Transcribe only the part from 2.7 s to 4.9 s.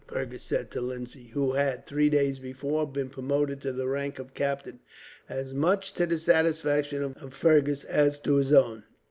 been promoted to the rank of captain,